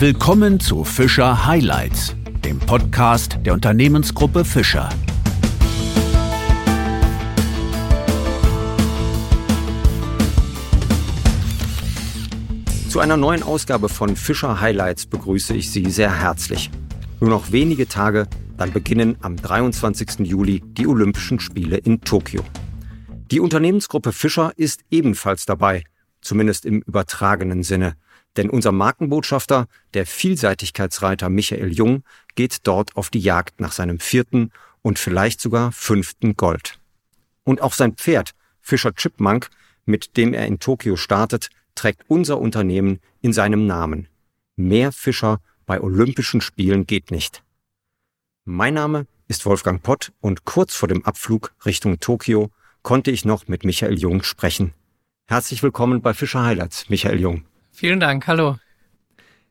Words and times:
Willkommen 0.00 0.58
zu 0.58 0.82
Fischer 0.84 1.44
Highlights, 1.44 2.16
dem 2.42 2.58
Podcast 2.58 3.36
der 3.44 3.52
Unternehmensgruppe 3.52 4.46
Fischer. 4.46 4.88
Zu 12.88 13.00
einer 13.00 13.18
neuen 13.18 13.42
Ausgabe 13.42 13.90
von 13.90 14.16
Fischer 14.16 14.62
Highlights 14.62 15.04
begrüße 15.04 15.52
ich 15.52 15.70
Sie 15.70 15.90
sehr 15.90 16.18
herzlich. 16.18 16.70
Nur 17.20 17.28
noch 17.28 17.52
wenige 17.52 17.86
Tage, 17.86 18.26
dann 18.56 18.72
beginnen 18.72 19.18
am 19.20 19.36
23. 19.36 20.20
Juli 20.20 20.62
die 20.64 20.86
Olympischen 20.86 21.40
Spiele 21.40 21.76
in 21.76 22.00
Tokio. 22.00 22.42
Die 23.30 23.40
Unternehmensgruppe 23.40 24.12
Fischer 24.12 24.52
ist 24.56 24.80
ebenfalls 24.90 25.44
dabei, 25.44 25.84
zumindest 26.22 26.64
im 26.64 26.80
übertragenen 26.80 27.62
Sinne. 27.62 27.96
Denn 28.36 28.48
unser 28.48 28.72
Markenbotschafter, 28.72 29.66
der 29.94 30.06
Vielseitigkeitsreiter 30.06 31.28
Michael 31.28 31.72
Jung, 31.72 32.04
geht 32.34 32.66
dort 32.66 32.96
auf 32.96 33.10
die 33.10 33.18
Jagd 33.18 33.60
nach 33.60 33.72
seinem 33.72 33.98
vierten 33.98 34.52
und 34.82 34.98
vielleicht 34.98 35.40
sogar 35.40 35.72
fünften 35.72 36.36
Gold. 36.36 36.78
Und 37.44 37.60
auch 37.60 37.74
sein 37.74 37.94
Pferd, 37.94 38.32
Fischer 38.60 38.94
Chipmunk, 38.94 39.50
mit 39.84 40.16
dem 40.16 40.34
er 40.34 40.46
in 40.46 40.60
Tokio 40.60 40.96
startet, 40.96 41.48
trägt 41.74 42.04
unser 42.08 42.38
Unternehmen 42.38 43.00
in 43.20 43.32
seinem 43.32 43.66
Namen. 43.66 44.08
Mehr 44.56 44.92
Fischer 44.92 45.40
bei 45.66 45.80
Olympischen 45.80 46.40
Spielen 46.40 46.86
geht 46.86 47.10
nicht. 47.10 47.42
Mein 48.44 48.74
Name 48.74 49.06
ist 49.28 49.46
Wolfgang 49.46 49.82
Pott 49.82 50.12
und 50.20 50.44
kurz 50.44 50.74
vor 50.74 50.88
dem 50.88 51.04
Abflug 51.04 51.54
Richtung 51.64 52.00
Tokio 52.00 52.50
konnte 52.82 53.10
ich 53.10 53.24
noch 53.24 53.48
mit 53.48 53.64
Michael 53.64 53.98
Jung 53.98 54.22
sprechen. 54.22 54.74
Herzlich 55.26 55.62
willkommen 55.62 56.02
bei 56.02 56.14
Fischer 56.14 56.42
Highlights, 56.42 56.88
Michael 56.88 57.20
Jung. 57.20 57.44
Vielen 57.80 57.98
Dank, 57.98 58.26
hallo. 58.26 58.58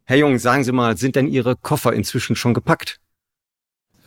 Herr 0.04 0.18
Jung, 0.18 0.38
sagen 0.38 0.64
Sie 0.64 0.72
mal, 0.72 0.96
sind 0.96 1.16
denn 1.16 1.26
Ihre 1.26 1.56
Koffer 1.56 1.94
inzwischen 1.94 2.36
schon 2.36 2.54
gepackt? 2.54 3.00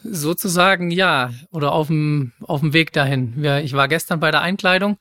Sozusagen 0.05 0.93
ja, 0.93 1.33
oder 1.51 1.73
auf 1.73 1.89
dem, 1.89 2.31
auf 2.41 2.61
dem 2.61 2.73
Weg 2.73 2.93
dahin. 2.93 3.43
Ich 3.65 3.73
war 3.73 3.89
gestern 3.89 4.21
bei 4.21 4.31
der 4.31 4.41
Einkleidung, 4.41 4.97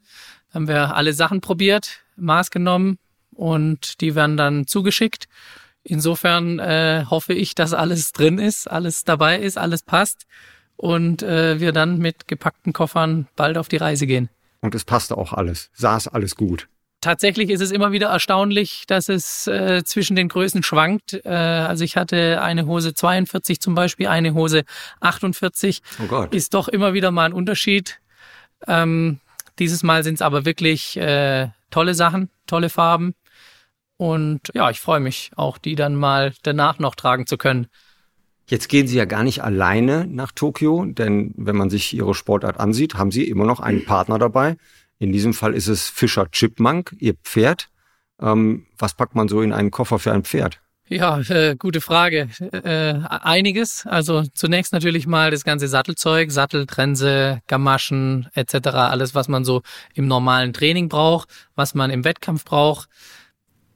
haben 0.51 0.67
wir 0.67 0.95
alle 0.95 1.13
Sachen 1.13 1.39
probiert, 1.39 2.01
Maß 2.15 2.49
genommen, 2.49 2.97
und 3.35 4.01
die 4.01 4.15
werden 4.15 4.37
dann 4.37 4.65
zugeschickt. 4.65 5.27
Insofern 5.83 6.57
äh, 6.57 7.05
hoffe 7.07 7.35
ich, 7.35 7.53
dass 7.53 7.75
alles 7.75 8.13
drin 8.13 8.39
ist, 8.39 8.65
alles 8.71 9.03
dabei 9.03 9.37
ist, 9.37 9.55
alles 9.55 9.83
passt 9.83 10.25
und 10.77 11.21
äh, 11.21 11.59
wir 11.59 11.73
dann 11.73 11.99
mit 11.99 12.27
gepackten 12.27 12.73
Koffern 12.73 13.27
bald 13.35 13.59
auf 13.59 13.67
die 13.67 13.77
Reise 13.77 14.07
gehen. 14.07 14.31
Und 14.61 14.73
es 14.73 14.83
passte 14.83 15.15
auch 15.15 15.31
alles, 15.31 15.69
saß 15.73 16.07
alles 16.07 16.35
gut. 16.35 16.67
Tatsächlich 17.01 17.49
ist 17.49 17.61
es 17.61 17.71
immer 17.71 17.91
wieder 17.91 18.09
erstaunlich, 18.09 18.83
dass 18.85 19.09
es 19.09 19.47
äh, 19.47 19.83
zwischen 19.83 20.15
den 20.15 20.27
Größen 20.27 20.61
schwankt. 20.61 21.19
Äh, 21.25 21.29
also 21.29 21.83
ich 21.83 21.97
hatte 21.97 22.41
eine 22.43 22.67
Hose 22.67 22.93
42 22.93 23.59
zum 23.59 23.73
Beispiel, 23.73 24.05
eine 24.05 24.35
Hose 24.35 24.63
48. 24.99 25.81
Oh 26.03 26.05
Gott. 26.05 26.33
Ist 26.33 26.53
doch 26.53 26.67
immer 26.67 26.93
wieder 26.93 27.09
mal 27.09 27.25
ein 27.25 27.33
Unterschied. 27.33 27.99
Ähm, 28.67 29.19
dieses 29.57 29.81
Mal 29.81 30.03
sind 30.03 30.15
es 30.15 30.21
aber 30.21 30.45
wirklich 30.45 30.95
äh, 30.95 31.47
tolle 31.71 31.95
Sachen, 31.95 32.29
tolle 32.45 32.69
Farben. 32.69 33.15
Und 33.97 34.51
ja, 34.53 34.69
ich 34.69 34.79
freue 34.79 34.99
mich 34.99 35.31
auch, 35.35 35.57
die 35.57 35.73
dann 35.73 35.95
mal 35.95 36.33
danach 36.43 36.77
noch 36.77 36.93
tragen 36.93 37.25
zu 37.25 37.37
können. 37.37 37.67
Jetzt 38.47 38.67
gehen 38.67 38.85
Sie 38.85 38.97
ja 38.97 39.05
gar 39.05 39.23
nicht 39.23 39.43
alleine 39.43 40.05
nach 40.07 40.31
Tokio, 40.33 40.85
denn 40.85 41.33
wenn 41.37 41.55
man 41.55 41.69
sich 41.69 41.93
Ihre 41.93 42.13
Sportart 42.13 42.59
ansieht, 42.59 42.95
haben 42.95 43.11
Sie 43.11 43.23
immer 43.23 43.45
noch 43.45 43.59
einen 43.59 43.85
Partner 43.85 44.19
dabei. 44.19 44.57
In 45.01 45.11
diesem 45.11 45.33
Fall 45.33 45.55
ist 45.55 45.67
es 45.67 45.89
Fischer 45.89 46.29
Chipmunk, 46.29 46.95
Ihr 46.99 47.15
Pferd. 47.15 47.69
Ähm, 48.21 48.67
was 48.77 48.93
packt 48.93 49.15
man 49.15 49.27
so 49.27 49.41
in 49.41 49.51
einen 49.51 49.71
Koffer 49.71 49.97
für 49.97 50.11
ein 50.11 50.23
Pferd? 50.23 50.61
Ja, 50.87 51.19
äh, 51.21 51.55
gute 51.55 51.81
Frage. 51.81 52.29
Äh, 52.51 52.99
einiges. 53.09 53.87
Also 53.87 54.21
zunächst 54.35 54.73
natürlich 54.73 55.07
mal 55.07 55.31
das 55.31 55.43
ganze 55.43 55.67
Sattelzeug, 55.67 56.29
Sattel, 56.29 56.67
Trense, 56.67 57.39
Gamaschen 57.47 58.29
etc. 58.35 58.67
Alles, 58.67 59.15
was 59.15 59.27
man 59.27 59.43
so 59.43 59.63
im 59.95 60.05
normalen 60.05 60.53
Training 60.53 60.87
braucht, 60.87 61.29
was 61.55 61.73
man 61.73 61.89
im 61.89 62.03
Wettkampf 62.03 62.45
braucht 62.45 62.87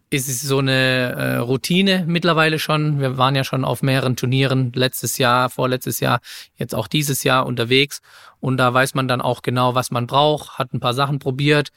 ist 0.09 0.29
es 0.29 0.41
so 0.41 0.59
eine 0.59 0.71
äh, 0.71 1.35
Routine 1.37 2.05
mittlerweile 2.07 2.59
schon. 2.59 2.99
Wir 2.99 3.17
waren 3.17 3.35
ja 3.35 3.43
schon 3.43 3.65
auf 3.65 3.81
mehreren 3.81 4.15
Turnieren 4.15 4.71
letztes 4.73 5.17
Jahr, 5.17 5.49
vorletztes 5.49 5.99
Jahr, 5.99 6.19
jetzt 6.55 6.75
auch 6.75 6.87
dieses 6.87 7.23
Jahr 7.23 7.45
unterwegs. 7.45 8.01
Und 8.39 8.57
da 8.57 8.73
weiß 8.73 8.93
man 8.93 9.07
dann 9.07 9.21
auch 9.21 9.41
genau, 9.41 9.75
was 9.75 9.91
man 9.91 10.07
braucht, 10.07 10.57
hat 10.57 10.73
ein 10.73 10.79
paar 10.79 10.93
Sachen 10.93 11.19
probiert, 11.19 11.71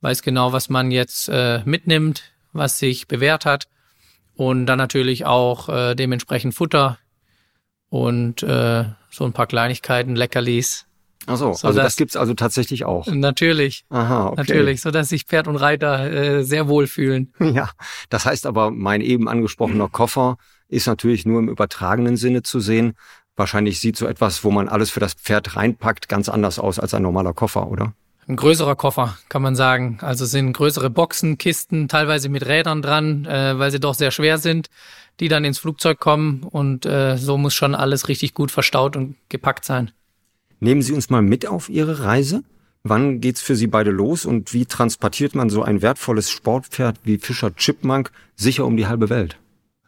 weiß 0.00 0.22
genau, 0.22 0.52
was 0.52 0.68
man 0.68 0.90
jetzt 0.90 1.28
äh, 1.28 1.62
mitnimmt, 1.64 2.24
was 2.52 2.78
sich 2.78 3.06
bewährt 3.06 3.44
hat. 3.44 3.68
Und 4.34 4.66
dann 4.66 4.78
natürlich 4.78 5.24
auch 5.26 5.68
äh, 5.68 5.94
dementsprechend 5.94 6.54
Futter 6.54 6.98
und 7.88 8.42
äh, 8.42 8.84
so 9.10 9.24
ein 9.24 9.32
paar 9.32 9.46
Kleinigkeiten, 9.46 10.16
Leckerlis, 10.16 10.85
Ach 11.26 11.36
so, 11.36 11.52
so 11.52 11.66
also 11.66 11.80
das 11.80 11.96
gibt's 11.96 12.16
also 12.16 12.34
tatsächlich 12.34 12.84
auch. 12.84 13.06
Natürlich. 13.08 13.84
Aha, 13.90 14.28
okay. 14.28 14.36
Natürlich, 14.38 14.80
so 14.80 14.90
dass 14.90 15.08
sich 15.08 15.24
Pferd 15.24 15.48
und 15.48 15.56
Reiter 15.56 16.10
äh, 16.10 16.44
sehr 16.44 16.68
wohl 16.68 16.86
fühlen. 16.86 17.32
Ja, 17.56 17.70
das 18.10 18.26
heißt 18.26 18.44
aber, 18.44 18.70
mein 18.70 19.00
eben 19.00 19.28
angesprochener 19.28 19.88
Koffer 19.88 20.36
ist 20.68 20.86
natürlich 20.86 21.24
nur 21.24 21.38
im 21.38 21.48
übertragenen 21.48 22.16
Sinne 22.16 22.42
zu 22.42 22.60
sehen. 22.60 22.94
Wahrscheinlich 23.34 23.80
sieht 23.80 23.96
so 23.96 24.06
etwas, 24.06 24.44
wo 24.44 24.50
man 24.50 24.68
alles 24.68 24.90
für 24.90 25.00
das 25.00 25.14
Pferd 25.14 25.56
reinpackt, 25.56 26.08
ganz 26.08 26.28
anders 26.28 26.58
aus 26.58 26.78
als 26.78 26.92
ein 26.92 27.02
normaler 27.02 27.32
Koffer, 27.32 27.68
oder? 27.68 27.94
Ein 28.28 28.36
größerer 28.36 28.74
Koffer, 28.74 29.16
kann 29.28 29.42
man 29.42 29.54
sagen. 29.54 29.98
Also 30.00 30.26
sind 30.26 30.52
größere 30.52 30.90
Boxen, 30.90 31.38
Kisten, 31.38 31.86
teilweise 31.86 32.28
mit 32.28 32.44
Rädern 32.44 32.82
dran, 32.82 33.24
äh, 33.24 33.56
weil 33.58 33.70
sie 33.70 33.78
doch 33.78 33.94
sehr 33.94 34.10
schwer 34.10 34.38
sind, 34.38 34.68
die 35.20 35.28
dann 35.28 35.44
ins 35.44 35.58
Flugzeug 35.58 36.00
kommen. 36.00 36.42
Und 36.42 36.86
äh, 36.86 37.16
so 37.16 37.38
muss 37.38 37.54
schon 37.54 37.74
alles 37.74 38.08
richtig 38.08 38.34
gut 38.34 38.50
verstaut 38.50 38.96
und 38.96 39.16
gepackt 39.28 39.64
sein. 39.64 39.92
Nehmen 40.60 40.82
Sie 40.82 40.92
uns 40.92 41.10
mal 41.10 41.22
mit 41.22 41.46
auf 41.46 41.68
Ihre 41.68 42.04
Reise. 42.04 42.42
Wann 42.82 43.20
geht's 43.20 43.42
für 43.42 43.56
Sie 43.56 43.66
beide 43.66 43.90
los 43.90 44.24
und 44.24 44.52
wie 44.52 44.64
transportiert 44.64 45.34
man 45.34 45.50
so 45.50 45.62
ein 45.62 45.82
wertvolles 45.82 46.30
Sportpferd 46.30 46.98
wie 47.04 47.18
Fischer 47.18 47.54
Chipmunk 47.54 48.12
sicher 48.36 48.64
um 48.64 48.76
die 48.76 48.86
halbe 48.86 49.10
Welt? 49.10 49.38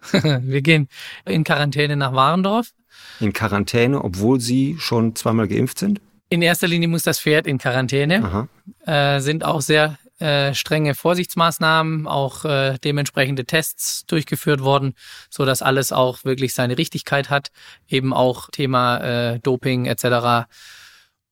Wir 0.12 0.62
gehen 0.62 0.88
in 1.24 1.44
Quarantäne 1.44 1.96
nach 1.96 2.12
Warendorf. 2.12 2.72
In 3.20 3.32
Quarantäne, 3.32 4.02
obwohl 4.02 4.40
Sie 4.40 4.76
schon 4.78 5.14
zweimal 5.14 5.48
geimpft 5.48 5.78
sind? 5.78 6.00
In 6.28 6.42
erster 6.42 6.66
Linie 6.66 6.88
muss 6.88 7.02
das 7.02 7.20
Pferd 7.20 7.46
in 7.46 7.58
Quarantäne. 7.58 8.48
Äh, 8.84 9.20
sind 9.20 9.44
auch 9.44 9.60
sehr 9.60 9.98
äh, 10.18 10.54
strenge 10.54 10.94
Vorsichtsmaßnahmen, 10.94 12.06
auch 12.06 12.44
äh, 12.44 12.78
dementsprechende 12.82 13.44
Tests 13.44 14.04
durchgeführt 14.06 14.60
worden, 14.60 14.94
so 15.30 15.44
dass 15.44 15.62
alles 15.62 15.92
auch 15.92 16.24
wirklich 16.24 16.54
seine 16.54 16.76
Richtigkeit 16.76 17.30
hat. 17.30 17.50
Eben 17.88 18.12
auch 18.12 18.50
Thema 18.50 18.98
äh, 18.98 19.38
Doping 19.40 19.86
etc. 19.86 20.48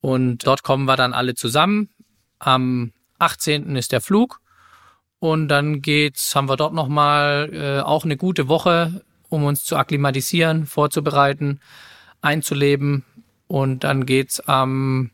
Und 0.01 0.47
dort 0.47 0.63
kommen 0.63 0.85
wir 0.85 0.97
dann 0.97 1.15
alle 1.15 1.35
zusammen. 1.35 1.91
Am 2.39 2.93
18. 3.19 3.75
ist 3.77 3.93
der 3.93 4.01
Flug 4.01 4.41
und 5.19 5.49
dann 5.49 5.83
geht's, 5.83 6.35
haben 6.35 6.49
wir 6.49 6.57
dort 6.57 6.75
nochmal 6.75 7.51
äh, 7.53 7.81
auch 7.81 8.05
eine 8.05 8.17
gute 8.17 8.49
Woche, 8.49 9.03
um 9.29 9.45
uns 9.45 9.65
zu 9.65 9.77
akklimatisieren, 9.77 10.67
vorzubereiten, 10.67 11.61
einzuleben 12.21 13.05
und 13.49 13.85
dann 13.85 14.07
geht's 14.07 14.41
am 14.41 15.11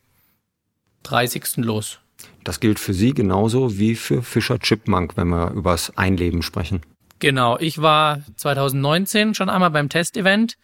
30. 1.05 1.59
los. 1.59 2.01
Das 2.45 2.61
gilt 2.61 2.79
für 2.79 2.95
Sie 2.95 3.15
genauso 3.15 3.79
wie 3.79 3.95
für 3.95 4.23
Fischer 4.23 4.59
Chipmunk, 4.59 5.17
wenn 5.17 5.29
wir 5.29 5.51
übers 5.53 5.97
Einleben 5.97 6.43
sprechen. 6.43 6.83
Genau, 7.19 7.59
ich 7.59 7.81
war 7.81 8.21
2019 8.37 9.35
schon 9.35 9.49
einmal 9.49 9.71
beim 9.71 9.89
Testevent, 9.89 10.57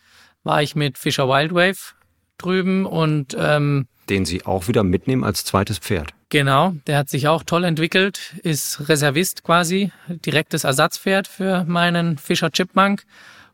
war 0.43 0.63
ich 0.63 0.75
mit 0.75 0.99
Fischer 0.99 1.29
Wildwave 1.29 1.95
drüben 2.37 2.85
und 2.85 3.37
ähm, 3.39 3.87
den 4.09 4.25
Sie 4.25 4.45
auch 4.45 4.69
wieder 4.69 4.83
mitnehmen 4.83 5.23
als 5.23 5.45
zweites 5.45 5.79
Pferd. 5.79 6.13
Genau, 6.31 6.75
der 6.87 6.99
hat 6.99 7.09
sich 7.09 7.29
auch 7.29 7.43
toll 7.43 7.65
entwickelt, 7.65 8.35
ist 8.43 8.89
Reservist 8.89 9.45
quasi, 9.45 9.93
direktes 10.09 10.65
Ersatzpferd 10.65 11.29
für 11.29 11.65
meinen 11.65 12.19
Fischer 12.19 12.51
Chipmunk 12.51 13.05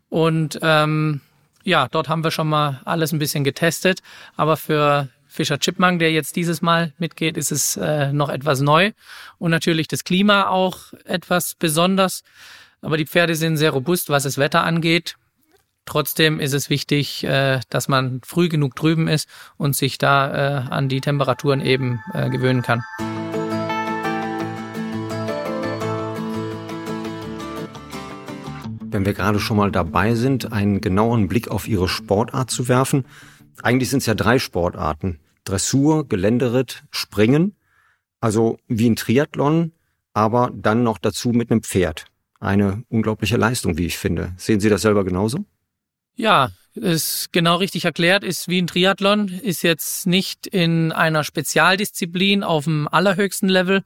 und 0.08 0.58
ähm, 0.62 1.20
ja, 1.62 1.88
dort 1.90 2.08
haben 2.08 2.24
wir 2.24 2.30
schon 2.30 2.48
mal 2.48 2.80
alles 2.84 3.12
ein 3.12 3.18
bisschen 3.18 3.44
getestet, 3.44 4.00
aber 4.36 4.56
für 4.56 5.08
Fischer 5.34 5.58
Chipmunk, 5.58 5.98
der 5.98 6.12
jetzt 6.12 6.36
dieses 6.36 6.62
Mal 6.62 6.92
mitgeht, 6.96 7.36
ist 7.36 7.50
es 7.50 7.76
äh, 7.76 8.12
noch 8.12 8.28
etwas 8.28 8.60
neu. 8.60 8.92
Und 9.38 9.50
natürlich 9.50 9.88
das 9.88 10.04
Klima 10.04 10.46
auch 10.46 10.92
etwas 11.04 11.56
besonders. 11.56 12.22
Aber 12.80 12.96
die 12.96 13.06
Pferde 13.06 13.34
sind 13.34 13.56
sehr 13.56 13.72
robust, 13.72 14.10
was 14.10 14.22
das 14.22 14.38
Wetter 14.38 14.62
angeht. 14.62 15.16
Trotzdem 15.86 16.38
ist 16.38 16.52
es 16.52 16.70
wichtig, 16.70 17.24
äh, 17.24 17.58
dass 17.68 17.88
man 17.88 18.20
früh 18.24 18.48
genug 18.48 18.76
drüben 18.76 19.08
ist 19.08 19.28
und 19.56 19.74
sich 19.74 19.98
da 19.98 20.68
äh, 20.68 20.70
an 20.70 20.88
die 20.88 21.00
Temperaturen 21.00 21.60
eben 21.60 22.00
äh, 22.12 22.30
gewöhnen 22.30 22.62
kann. 22.62 22.84
Wenn 28.80 29.04
wir 29.04 29.14
gerade 29.14 29.40
schon 29.40 29.56
mal 29.56 29.72
dabei 29.72 30.14
sind, 30.14 30.52
einen 30.52 30.80
genaueren 30.80 31.26
Blick 31.26 31.48
auf 31.48 31.66
Ihre 31.66 31.88
Sportart 31.88 32.52
zu 32.52 32.68
werfen. 32.68 33.04
Eigentlich 33.62 33.90
sind 33.90 33.98
es 33.98 34.06
ja 34.06 34.14
drei 34.14 34.38
Sportarten. 34.38 35.18
Dressur, 35.44 36.08
Geländeritt, 36.08 36.84
Springen. 36.90 37.54
Also 38.20 38.58
wie 38.68 38.88
ein 38.88 38.96
Triathlon, 38.96 39.72
aber 40.14 40.50
dann 40.54 40.82
noch 40.82 40.98
dazu 40.98 41.30
mit 41.30 41.50
einem 41.50 41.62
Pferd. 41.62 42.06
eine 42.40 42.84
unglaubliche 42.90 43.36
Leistung, 43.36 43.78
wie 43.78 43.86
ich 43.86 43.96
finde. 43.96 44.32
Sehen 44.36 44.60
Sie 44.60 44.68
das 44.68 44.82
selber 44.82 45.04
genauso? 45.04 45.44
Ja, 46.14 46.50
ist 46.74 47.32
genau 47.32 47.56
richtig 47.56 47.84
erklärt, 47.84 48.24
ist 48.24 48.48
wie 48.48 48.60
ein 48.60 48.66
Triathlon, 48.66 49.28
ist 49.28 49.62
jetzt 49.62 50.06
nicht 50.06 50.46
in 50.46 50.92
einer 50.92 51.24
Spezialdisziplin 51.24 52.42
auf 52.42 52.64
dem 52.64 52.88
allerhöchsten 52.88 53.48
Level, 53.48 53.82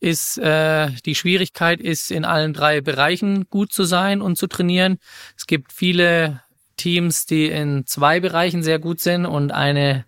ist 0.00 0.38
äh, 0.38 0.90
die 1.06 1.14
Schwierigkeit 1.14 1.80
ist 1.80 2.10
in 2.10 2.24
allen 2.24 2.52
drei 2.52 2.80
Bereichen 2.80 3.48
gut 3.50 3.72
zu 3.72 3.84
sein 3.84 4.22
und 4.22 4.36
zu 4.36 4.46
trainieren. 4.46 4.98
Es 5.36 5.46
gibt 5.46 5.72
viele 5.72 6.40
Teams, 6.76 7.26
die 7.26 7.46
in 7.46 7.84
zwei 7.86 8.20
Bereichen 8.20 8.62
sehr 8.62 8.78
gut 8.78 9.00
sind 9.00 9.26
und 9.26 9.50
eine 9.50 10.04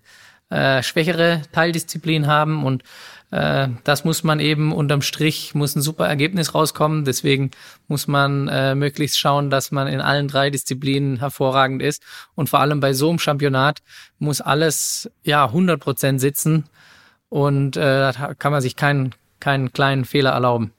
äh, 0.51 0.83
schwächere 0.83 1.43
Teildisziplin 1.53 2.27
haben 2.27 2.65
und 2.65 2.83
äh, 3.31 3.69
das 3.85 4.05
muss 4.05 4.25
man 4.25 4.41
eben 4.41 4.73
unterm 4.73 5.03
Strich, 5.03 5.55
muss 5.55 5.77
ein 5.77 5.83
super 5.83 6.07
Ergebnis 6.07 6.55
rauskommen. 6.55 7.05
Deswegen 7.05 7.51
muss 7.89 8.09
man 8.09 8.49
äh, 8.49 8.75
möglichst 8.75 9.19
schauen, 9.19 9.51
dass 9.51 9.71
man 9.71 9.87
in 9.87 10.01
allen 10.01 10.29
drei 10.29 10.51
Disziplinen 10.51 11.19
hervorragend 11.19 11.83
ist. 11.83 12.03
Und 12.35 12.49
vor 12.49 12.61
allem 12.61 12.81
bei 12.81 12.93
so 12.93 13.09
einem 13.09 13.19
Championat 13.19 13.83
muss 14.19 14.41
alles 14.41 15.11
ja 15.23 15.47
100 15.47 15.81
Prozent 15.81 16.21
sitzen. 16.21 16.65
Und 17.29 17.77
äh, 17.77 18.13
da 18.13 18.35
kann 18.35 18.53
man 18.53 18.61
sich 18.61 18.75
keinen, 18.75 19.15
keinen 19.39 19.73
kleinen 19.73 20.05
Fehler 20.05 20.31
erlauben. 20.31 20.73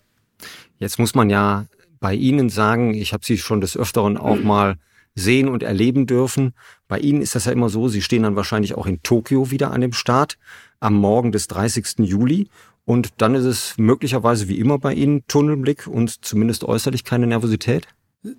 Jetzt 0.77 0.99
muss 0.99 1.15
man 1.15 1.29
ja 1.29 1.65
bei 1.99 2.13
Ihnen 2.13 2.49
sagen, 2.49 2.93
ich 2.93 3.13
habe 3.13 3.23
Sie 3.23 3.37
schon 3.37 3.61
des 3.61 3.77
Öfteren 3.77 4.17
auch 4.17 4.39
mal 4.39 4.75
sehen 5.15 5.47
und 5.47 5.63
erleben 5.63 6.07
dürfen. 6.07 6.53
Bei 6.87 6.99
Ihnen 6.99 7.21
ist 7.21 7.35
das 7.35 7.45
ja 7.45 7.51
immer 7.51 7.69
so, 7.69 7.87
Sie 7.87 8.01
stehen 8.01 8.23
dann 8.23 8.35
wahrscheinlich 8.35 8.75
auch 8.75 8.85
in 8.85 9.01
Tokio 9.03 9.51
wieder 9.51 9.71
an 9.71 9.81
dem 9.81 9.93
Start 9.93 10.37
am 10.79 10.95
Morgen 10.95 11.31
des 11.31 11.47
30. 11.47 11.99
Juli. 11.99 12.49
Und 12.85 13.09
dann 13.17 13.35
ist 13.35 13.45
es 13.45 13.77
möglicherweise 13.77 14.47
wie 14.47 14.59
immer 14.59 14.79
bei 14.79 14.93
Ihnen 14.93 15.25
Tunnelblick 15.27 15.87
und 15.87 16.25
zumindest 16.25 16.63
äußerlich 16.63 17.03
keine 17.03 17.27
Nervosität? 17.27 17.87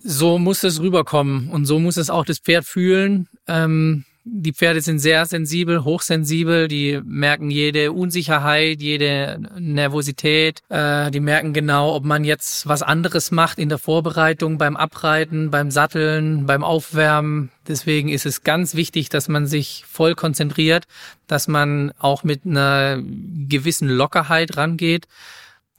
So 0.03 0.39
muss 0.39 0.63
es 0.63 0.81
rüberkommen 0.81 1.49
und 1.51 1.67
so 1.67 1.79
muss 1.79 1.97
es 1.97 2.11
auch 2.11 2.25
das 2.25 2.39
Pferd 2.39 2.65
fühlen. 2.65 3.29
Ähm, 3.49 4.05
die 4.25 4.53
Pferde 4.53 4.81
sind 4.81 5.01
sehr 5.01 5.27
sensibel, 5.27 5.83
hochsensibel, 5.85 6.69
die 6.69 7.01
merken 7.05 7.51
jede 7.51 7.91
Unsicherheit, 7.91 8.81
jede 8.81 9.41
Nervosität, 9.59 10.63
äh, 10.69 11.11
die 11.11 11.21
merken 11.21 11.53
genau, 11.53 11.95
ob 11.95 12.05
man 12.05 12.23
jetzt 12.23 12.69
was 12.69 12.83
anderes 12.83 13.33
macht 13.33 13.59
in 13.59 13.69
der 13.69 13.79
Vorbereitung, 13.79 14.59
beim 14.59 14.77
Abreiten, 14.77 15.51
beim 15.51 15.73
Satteln, 15.73 16.47
beim 16.47 16.63
Aufwärmen. 16.63 17.51
Deswegen 17.67 18.09
ist 18.09 18.27
es 18.27 18.45
ganz 18.45 18.77
wichtig, 18.77 19.09
dass 19.09 19.29
man 19.29 19.47
sich 19.47 19.85
voll 19.89 20.15
konzentriert, 20.15 20.85
dass 21.27 21.49
man 21.49 21.93
auch 21.99 22.23
mit 22.23 22.47
einer 22.47 23.03
gewissen 23.03 23.89
Lockerheit 23.89 24.57
rangeht 24.57 25.09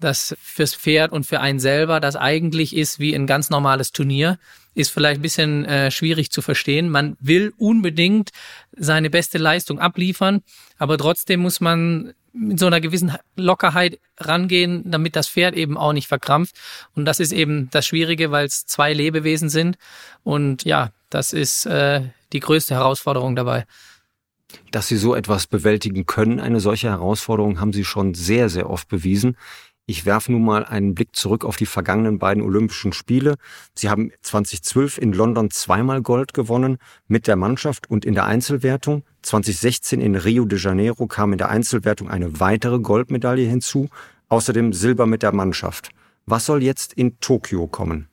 das 0.03 0.35
fürs 0.41 0.75
Pferd 0.75 1.11
und 1.11 1.25
für 1.25 1.39
einen 1.39 1.59
selber 1.59 1.99
das 1.99 2.15
eigentlich 2.15 2.75
ist 2.75 2.99
wie 2.99 3.13
ein 3.15 3.27
ganz 3.27 3.49
normales 3.49 3.91
Turnier, 3.91 4.37
ist 4.75 4.91
vielleicht 4.91 5.19
ein 5.19 5.23
bisschen 5.23 5.65
äh, 5.65 5.91
schwierig 5.91 6.31
zu 6.31 6.41
verstehen. 6.41 6.89
Man 6.89 7.15
will 7.19 7.53
unbedingt 7.57 8.31
seine 8.75 9.09
beste 9.09 9.37
Leistung 9.37 9.79
abliefern, 9.79 10.41
aber 10.77 10.97
trotzdem 10.97 11.41
muss 11.41 11.61
man 11.61 12.13
mit 12.33 12.59
so 12.59 12.65
einer 12.65 12.81
gewissen 12.81 13.15
Lockerheit 13.35 13.99
rangehen, 14.17 14.89
damit 14.89 15.15
das 15.15 15.29
Pferd 15.29 15.55
eben 15.55 15.77
auch 15.77 15.93
nicht 15.93 16.07
verkrampft. 16.07 16.55
Und 16.95 17.05
das 17.05 17.19
ist 17.19 17.31
eben 17.31 17.69
das 17.69 17.85
Schwierige, 17.85 18.31
weil 18.31 18.47
es 18.47 18.65
zwei 18.65 18.91
Lebewesen 18.91 19.49
sind. 19.49 19.77
Und 20.23 20.63
ja, 20.63 20.91
das 21.11 21.31
ist 21.31 21.67
äh, 21.67 22.01
die 22.33 22.39
größte 22.39 22.73
Herausforderung 22.73 23.35
dabei. 23.35 23.65
Dass 24.71 24.87
Sie 24.87 24.97
so 24.97 25.15
etwas 25.15 25.47
bewältigen 25.47 26.05
können, 26.05 26.39
eine 26.39 26.59
solche 26.59 26.89
Herausforderung, 26.89 27.59
haben 27.59 27.73
Sie 27.73 27.85
schon 27.85 28.15
sehr, 28.15 28.49
sehr 28.49 28.69
oft 28.69 28.87
bewiesen. 28.87 29.37
Ich 29.85 30.05
werfe 30.05 30.31
nun 30.31 30.45
mal 30.45 30.63
einen 30.63 30.95
Blick 30.95 31.13
zurück 31.13 31.43
auf 31.43 31.57
die 31.57 31.65
vergangenen 31.65 32.17
beiden 32.17 32.41
Olympischen 32.41 32.93
Spiele. 32.93 33.35
Sie 33.75 33.89
haben 33.89 34.11
2012 34.21 34.97
in 34.97 35.11
London 35.11 35.51
zweimal 35.51 36.01
Gold 36.01 36.33
gewonnen 36.33 36.77
mit 37.07 37.27
der 37.27 37.35
Mannschaft 37.35 37.89
und 37.89 38.05
in 38.05 38.13
der 38.13 38.25
Einzelwertung. 38.25 39.03
2016 39.23 39.99
in 39.99 40.15
Rio 40.15 40.45
de 40.45 40.57
Janeiro 40.57 41.07
kam 41.07 41.33
in 41.33 41.37
der 41.37 41.49
Einzelwertung 41.49 42.09
eine 42.09 42.39
weitere 42.39 42.79
Goldmedaille 42.79 43.45
hinzu, 43.45 43.89
außerdem 44.29 44.71
Silber 44.71 45.05
mit 45.05 45.21
der 45.21 45.33
Mannschaft. 45.33 45.89
Was 46.25 46.45
soll 46.45 46.63
jetzt 46.63 46.93
in 46.93 47.19
Tokio 47.19 47.67
kommen? 47.67 48.07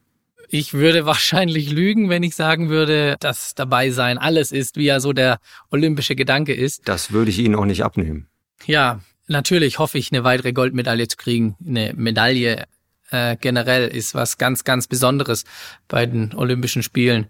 Ich 0.48 0.74
würde 0.74 1.06
wahrscheinlich 1.06 1.70
lügen, 1.70 2.08
wenn 2.08 2.24
ich 2.24 2.34
sagen 2.34 2.68
würde, 2.68 3.16
dass 3.20 3.54
dabei 3.54 3.90
sein 3.90 4.18
alles 4.18 4.50
ist, 4.50 4.76
wie 4.76 4.86
ja 4.86 4.98
so 4.98 5.12
der 5.12 5.38
olympische 5.70 6.16
Gedanke 6.16 6.52
ist. 6.52 6.88
Das 6.88 7.12
würde 7.12 7.30
ich 7.30 7.38
Ihnen 7.38 7.54
auch 7.54 7.64
nicht 7.64 7.84
abnehmen. 7.84 8.26
Ja, 8.66 9.00
natürlich 9.30 9.78
hoffe 9.78 9.98
ich, 9.98 10.12
eine 10.12 10.24
weitere 10.24 10.52
Goldmedaille 10.52 11.08
zu 11.08 11.16
kriegen. 11.16 11.56
Eine 11.66 11.92
Medaille 11.94 12.66
äh, 13.10 13.36
generell 13.36 13.88
ist 13.88 14.14
was 14.14 14.38
ganz, 14.38 14.64
ganz 14.64 14.86
Besonderes 14.86 15.44
bei 15.88 16.06
den 16.06 16.34
Olympischen 16.34 16.82
Spielen. 16.82 17.28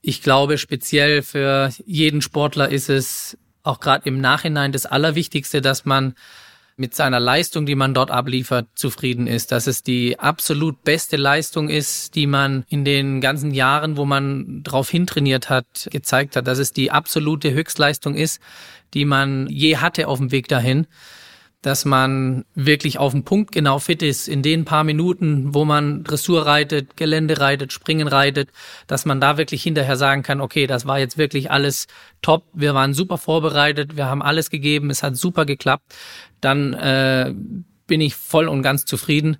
Ich 0.00 0.22
glaube, 0.22 0.58
speziell 0.58 1.22
für 1.22 1.70
jeden 1.86 2.22
Sportler 2.22 2.68
ist 2.68 2.88
es 2.88 3.38
auch 3.62 3.78
gerade 3.78 4.08
im 4.08 4.20
Nachhinein 4.20 4.72
das 4.72 4.86
Allerwichtigste, 4.86 5.60
dass 5.60 5.84
man 5.84 6.14
mit 6.82 6.96
seiner 6.96 7.20
Leistung, 7.20 7.64
die 7.64 7.76
man 7.76 7.94
dort 7.94 8.10
abliefert, 8.10 8.66
zufrieden 8.74 9.28
ist. 9.28 9.52
Dass 9.52 9.68
es 9.68 9.84
die 9.84 10.18
absolut 10.18 10.82
beste 10.82 11.16
Leistung 11.16 11.68
ist, 11.68 12.16
die 12.16 12.26
man 12.26 12.64
in 12.68 12.84
den 12.84 13.20
ganzen 13.20 13.52
Jahren, 13.52 13.96
wo 13.96 14.04
man 14.04 14.64
drauf 14.64 14.90
hintrainiert 14.90 15.48
hat, 15.48 15.88
gezeigt 15.92 16.34
hat. 16.34 16.48
Dass 16.48 16.58
es 16.58 16.72
die 16.72 16.90
absolute 16.90 17.52
Höchstleistung 17.52 18.16
ist, 18.16 18.40
die 18.94 19.04
man 19.04 19.46
je 19.48 19.76
hatte 19.76 20.08
auf 20.08 20.18
dem 20.18 20.32
Weg 20.32 20.48
dahin 20.48 20.88
dass 21.62 21.84
man 21.84 22.44
wirklich 22.56 22.98
auf 22.98 23.12
den 23.12 23.22
Punkt 23.22 23.52
genau 23.52 23.78
fit 23.78 24.02
ist. 24.02 24.26
In 24.26 24.42
den 24.42 24.64
paar 24.64 24.82
Minuten, 24.82 25.54
wo 25.54 25.64
man 25.64 26.02
Dressur 26.02 26.44
reitet, 26.44 26.96
Gelände 26.96 27.38
reitet, 27.38 27.72
Springen 27.72 28.08
reitet, 28.08 28.50
dass 28.88 29.04
man 29.04 29.20
da 29.20 29.38
wirklich 29.38 29.62
hinterher 29.62 29.96
sagen 29.96 30.24
kann, 30.24 30.40
okay, 30.40 30.66
das 30.66 30.86
war 30.86 30.98
jetzt 30.98 31.18
wirklich 31.18 31.52
alles 31.52 31.86
top, 32.20 32.44
wir 32.52 32.74
waren 32.74 32.94
super 32.94 33.16
vorbereitet, 33.16 33.96
wir 33.96 34.06
haben 34.06 34.22
alles 34.22 34.50
gegeben, 34.50 34.90
es 34.90 35.04
hat 35.04 35.16
super 35.16 35.46
geklappt, 35.46 35.94
dann 36.40 36.74
äh, 36.74 37.32
bin 37.86 38.00
ich 38.00 38.16
voll 38.16 38.48
und 38.48 38.62
ganz 38.62 38.84
zufrieden. 38.84 39.36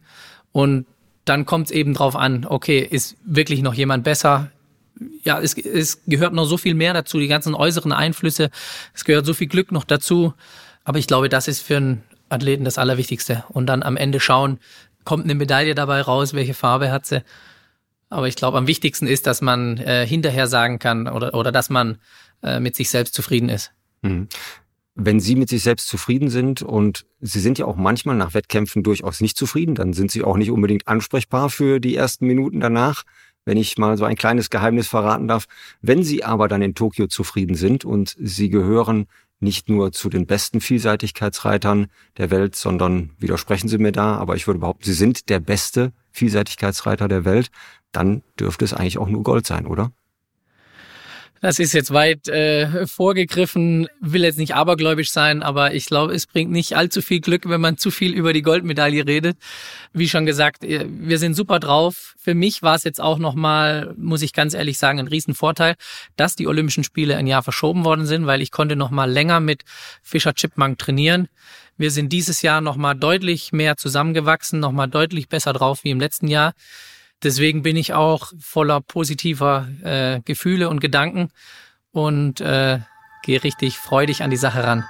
Und 0.52 0.86
dann 1.24 1.44
kommt 1.44 1.66
es 1.66 1.70
eben 1.72 1.92
drauf 1.92 2.14
an, 2.14 2.46
okay, 2.48 2.78
ist 2.88 3.16
wirklich 3.24 3.62
noch 3.62 3.74
jemand 3.74 4.04
besser? 4.04 4.52
Ja, 5.24 5.40
es, 5.40 5.54
es 5.54 6.04
gehört 6.06 6.34
noch 6.34 6.44
so 6.44 6.56
viel 6.56 6.74
mehr 6.74 6.94
dazu, 6.94 7.18
die 7.18 7.26
ganzen 7.26 7.56
äußeren 7.56 7.90
Einflüsse, 7.90 8.50
es 8.94 9.04
gehört 9.04 9.26
so 9.26 9.34
viel 9.34 9.48
Glück 9.48 9.72
noch 9.72 9.84
dazu. 9.84 10.34
Aber 10.84 10.98
ich 10.98 11.06
glaube, 11.06 11.28
das 11.28 11.48
ist 11.48 11.60
für 11.60 11.76
einen 11.76 12.02
Athleten 12.32 12.64
das 12.64 12.78
Allerwichtigste. 12.78 13.44
Und 13.48 13.66
dann 13.66 13.82
am 13.82 13.96
Ende 13.96 14.20
schauen, 14.20 14.58
kommt 15.04 15.24
eine 15.24 15.34
Medaille 15.34 15.74
dabei 15.74 16.00
raus, 16.00 16.34
welche 16.34 16.54
Farbe 16.54 16.90
hat 16.90 17.06
sie. 17.06 17.22
Aber 18.08 18.28
ich 18.28 18.36
glaube, 18.36 18.58
am 18.58 18.66
wichtigsten 18.66 19.06
ist, 19.06 19.26
dass 19.26 19.40
man 19.40 19.78
äh, 19.78 20.06
hinterher 20.06 20.46
sagen 20.46 20.78
kann 20.78 21.08
oder, 21.08 21.34
oder 21.34 21.50
dass 21.50 21.70
man 21.70 21.98
äh, 22.42 22.60
mit 22.60 22.76
sich 22.76 22.90
selbst 22.90 23.14
zufrieden 23.14 23.48
ist. 23.48 23.72
Mhm. 24.02 24.28
Wenn 24.94 25.20
Sie 25.20 25.36
mit 25.36 25.48
sich 25.48 25.62
selbst 25.62 25.88
zufrieden 25.88 26.28
sind 26.28 26.60
und 26.60 27.06
Sie 27.20 27.40
sind 27.40 27.58
ja 27.58 27.64
auch 27.64 27.76
manchmal 27.76 28.14
nach 28.14 28.34
Wettkämpfen 28.34 28.82
durchaus 28.82 29.22
nicht 29.22 29.38
zufrieden, 29.38 29.74
dann 29.74 29.94
sind 29.94 30.10
Sie 30.10 30.22
auch 30.22 30.36
nicht 30.36 30.50
unbedingt 30.50 30.86
ansprechbar 30.86 31.48
für 31.48 31.80
die 31.80 31.96
ersten 31.96 32.26
Minuten 32.26 32.60
danach, 32.60 33.04
wenn 33.44 33.56
ich 33.56 33.78
mal 33.78 33.96
so 33.96 34.04
ein 34.04 34.16
kleines 34.16 34.50
Geheimnis 34.50 34.88
verraten 34.88 35.28
darf. 35.28 35.46
Wenn 35.80 36.02
Sie 36.02 36.24
aber 36.24 36.48
dann 36.48 36.62
in 36.62 36.74
Tokio 36.74 37.06
zufrieden 37.06 37.54
sind 37.54 37.84
und 37.84 38.14
Sie 38.18 38.48
gehören 38.48 39.06
nicht 39.40 39.68
nur 39.68 39.92
zu 39.92 40.08
den 40.08 40.26
besten 40.26 40.60
Vielseitigkeitsreitern 40.60 41.88
der 42.16 42.30
Welt, 42.30 42.54
sondern 42.54 43.10
widersprechen 43.18 43.68
Sie 43.68 43.78
mir 43.78 43.92
da, 43.92 44.16
aber 44.16 44.36
ich 44.36 44.46
würde 44.46 44.60
behaupten, 44.60 44.84
Sie 44.84 44.92
sind 44.92 45.28
der 45.28 45.40
beste 45.40 45.92
Vielseitigkeitsreiter 46.12 47.08
der 47.08 47.24
Welt, 47.24 47.50
dann 47.90 48.22
dürfte 48.38 48.64
es 48.64 48.72
eigentlich 48.72 48.98
auch 48.98 49.08
nur 49.08 49.22
Gold 49.22 49.46
sein, 49.46 49.66
oder? 49.66 49.92
Das 51.42 51.58
ist 51.58 51.72
jetzt 51.72 51.92
weit 51.92 52.28
äh, 52.28 52.86
vorgegriffen, 52.86 53.88
will 54.00 54.22
jetzt 54.22 54.38
nicht 54.38 54.54
abergläubisch 54.54 55.10
sein, 55.10 55.42
aber 55.42 55.74
ich 55.74 55.86
glaube, 55.86 56.14
es 56.14 56.28
bringt 56.28 56.52
nicht 56.52 56.76
allzu 56.76 57.02
viel 57.02 57.20
Glück, 57.20 57.48
wenn 57.48 57.60
man 57.60 57.76
zu 57.78 57.90
viel 57.90 58.14
über 58.14 58.32
die 58.32 58.42
Goldmedaille 58.42 59.04
redet. 59.08 59.36
Wie 59.92 60.08
schon 60.08 60.24
gesagt, 60.24 60.62
äh, 60.62 60.86
wir 60.88 61.18
sind 61.18 61.34
super 61.34 61.58
drauf. 61.58 62.14
Für 62.16 62.34
mich 62.34 62.62
war 62.62 62.76
es 62.76 62.84
jetzt 62.84 63.00
auch 63.00 63.18
nochmal, 63.18 63.92
muss 63.98 64.22
ich 64.22 64.32
ganz 64.34 64.54
ehrlich 64.54 64.78
sagen, 64.78 65.00
ein 65.00 65.08
Riesenvorteil, 65.08 65.74
dass 66.14 66.36
die 66.36 66.46
Olympischen 66.46 66.84
Spiele 66.84 67.16
ein 67.16 67.26
Jahr 67.26 67.42
verschoben 67.42 67.84
worden 67.84 68.06
sind, 68.06 68.24
weil 68.24 68.40
ich 68.40 68.52
konnte 68.52 68.76
nochmal 68.76 69.10
länger 69.10 69.40
mit 69.40 69.64
Fischer 70.00 70.34
Chipmunk 70.34 70.78
trainieren. 70.78 71.26
Wir 71.76 71.90
sind 71.90 72.12
dieses 72.12 72.42
Jahr 72.42 72.60
nochmal 72.60 72.94
deutlich 72.94 73.50
mehr 73.50 73.76
zusammengewachsen, 73.76 74.60
nochmal 74.60 74.86
deutlich 74.86 75.28
besser 75.28 75.52
drauf 75.52 75.82
wie 75.82 75.90
im 75.90 75.98
letzten 75.98 76.28
Jahr. 76.28 76.52
Deswegen 77.22 77.62
bin 77.62 77.76
ich 77.76 77.92
auch 77.92 78.32
voller 78.38 78.80
positiver 78.80 79.68
äh, 79.82 80.20
Gefühle 80.24 80.68
und 80.68 80.80
Gedanken 80.80 81.30
und 81.92 82.40
äh, 82.40 82.80
gehe 83.22 83.44
richtig 83.44 83.78
freudig 83.78 84.22
an 84.22 84.30
die 84.30 84.36
Sache 84.36 84.64
ran. 84.64 84.84